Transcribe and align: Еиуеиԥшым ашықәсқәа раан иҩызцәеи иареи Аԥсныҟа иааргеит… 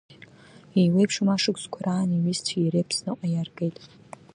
Еиуеиԥшым 0.79 1.27
ашықәсқәа 1.29 1.79
раан 1.85 2.09
иҩызцәеи 2.11 2.63
иареи 2.65 2.83
Аԥсныҟа 2.85 3.27
иааргеит… 3.29 3.77